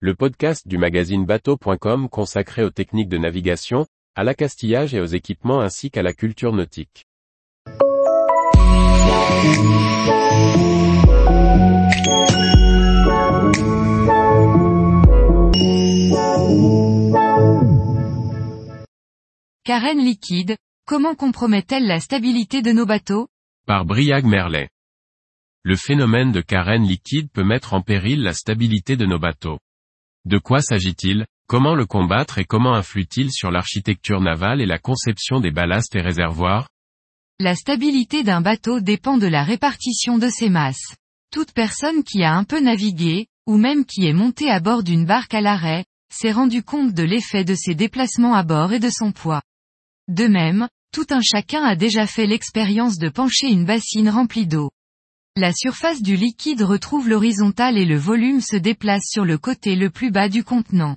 [0.00, 5.60] le podcast du magazine bateau.com consacré aux techniques de navigation, à l'accastillage et aux équipements
[5.60, 7.06] ainsi qu'à la culture nautique.
[19.64, 23.28] Carène liquide, comment compromet-elle la stabilité de nos bateaux?
[23.66, 24.68] Par Briag Merlet.
[25.62, 29.58] Le phénomène de carène liquide peut mettre en péril la stabilité de nos bateaux.
[30.26, 31.24] De quoi s'agit-il?
[31.46, 36.00] Comment le combattre et comment influe-t-il sur l'architecture navale et la conception des ballasts et
[36.00, 36.68] réservoirs?
[37.38, 40.96] La stabilité d'un bateau dépend de la répartition de ses masses.
[41.30, 45.06] Toute personne qui a un peu navigué, ou même qui est montée à bord d'une
[45.06, 48.90] barque à l'arrêt, s'est rendu compte de l'effet de ses déplacements à bord et de
[48.90, 49.42] son poids.
[50.08, 54.72] De même, tout un chacun a déjà fait l'expérience de pencher une bassine remplie d'eau.
[55.38, 59.90] La surface du liquide retrouve l'horizontale et le volume se déplace sur le côté le
[59.90, 60.96] plus bas du contenant.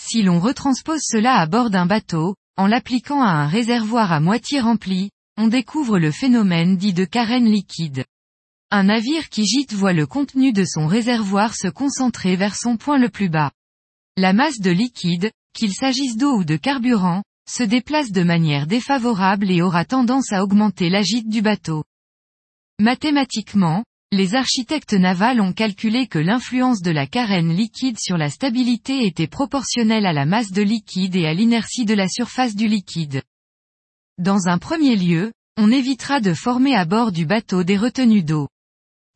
[0.00, 4.60] Si l'on retranspose cela à bord d'un bateau, en l'appliquant à un réservoir à moitié
[4.60, 8.04] rempli, on découvre le phénomène dit de carène liquide.
[8.70, 12.98] Un navire qui gîte voit le contenu de son réservoir se concentrer vers son point
[12.98, 13.50] le plus bas.
[14.16, 19.50] La masse de liquide, qu'il s'agisse d'eau ou de carburant, se déplace de manière défavorable
[19.50, 21.82] et aura tendance à augmenter l'agite du bateau.
[22.80, 29.06] Mathématiquement, les architectes navals ont calculé que l'influence de la carène liquide sur la stabilité
[29.06, 33.22] était proportionnelle à la masse de liquide et à l'inertie de la surface du liquide.
[34.18, 38.48] Dans un premier lieu, on évitera de former à bord du bateau des retenues d'eau.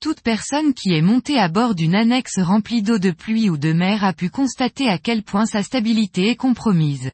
[0.01, 3.73] Toute personne qui est montée à bord d'une annexe remplie d'eau de pluie ou de
[3.73, 7.11] mer a pu constater à quel point sa stabilité est compromise.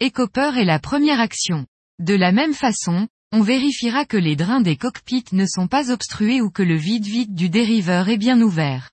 [0.00, 1.66] Écopeur est la première action.
[1.98, 6.40] De la même façon, on vérifiera que les drains des cockpits ne sont pas obstrués
[6.40, 8.90] ou que le vide-vide du dériveur est bien ouvert.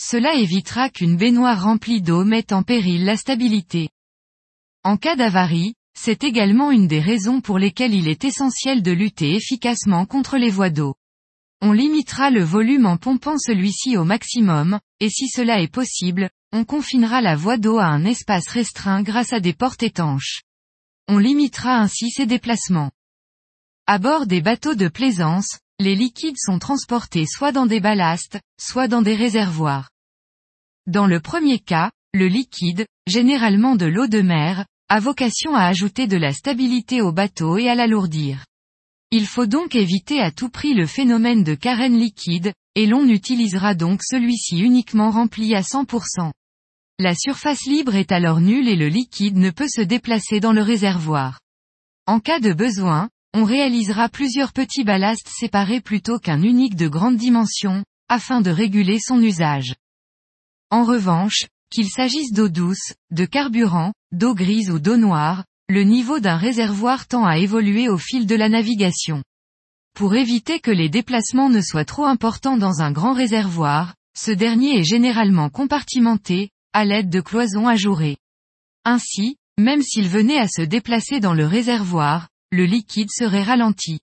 [0.00, 3.90] Cela évitera qu'une baignoire remplie d'eau mette en péril la stabilité.
[4.82, 9.34] En cas d'avarie, c'est également une des raisons pour lesquelles il est essentiel de lutter
[9.34, 10.94] efficacement contre les voies d'eau.
[11.60, 16.64] On limitera le volume en pompant celui-ci au maximum, et si cela est possible, on
[16.64, 20.40] confinera la voie d'eau à un espace restreint grâce à des portes étanches.
[21.06, 22.90] On limitera ainsi ses déplacements.
[23.92, 28.86] À bord des bateaux de plaisance, les liquides sont transportés soit dans des ballasts, soit
[28.86, 29.90] dans des réservoirs.
[30.86, 36.06] Dans le premier cas, le liquide, généralement de l'eau de mer, a vocation à ajouter
[36.06, 38.44] de la stabilité au bateau et à l'alourdir.
[39.10, 43.74] Il faut donc éviter à tout prix le phénomène de carène liquide, et l'on utilisera
[43.74, 46.30] donc celui-ci uniquement rempli à 100%.
[47.00, 50.62] La surface libre est alors nulle et le liquide ne peut se déplacer dans le
[50.62, 51.40] réservoir.
[52.06, 57.16] En cas de besoin, on réalisera plusieurs petits ballasts séparés plutôt qu'un unique de grande
[57.16, 59.74] dimension, afin de réguler son usage.
[60.70, 66.18] En revanche, qu'il s'agisse d'eau douce, de carburant, d'eau grise ou d'eau noire, le niveau
[66.18, 69.22] d'un réservoir tend à évoluer au fil de la navigation.
[69.94, 74.80] Pour éviter que les déplacements ne soient trop importants dans un grand réservoir, ce dernier
[74.80, 78.16] est généralement compartimenté, à l'aide de cloisons ajourées.
[78.84, 84.00] Ainsi, même s'il venait à se déplacer dans le réservoir, le liquide serait ralenti.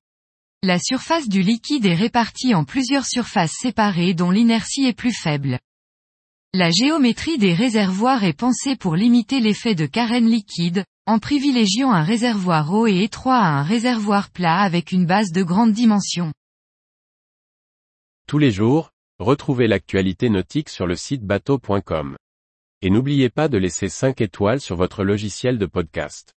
[0.63, 5.59] La surface du liquide est répartie en plusieurs surfaces séparées dont l'inertie est plus faible.
[6.53, 12.03] La géométrie des réservoirs est pensée pour limiter l'effet de carène liquide, en privilégiant un
[12.03, 16.31] réservoir haut et étroit à un réservoir plat avec une base de grande dimension.
[18.27, 22.15] Tous les jours, retrouvez l'actualité nautique sur le site bateau.com.
[22.81, 26.36] Et n'oubliez pas de laisser 5 étoiles sur votre logiciel de podcast.